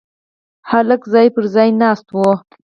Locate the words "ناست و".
1.81-2.17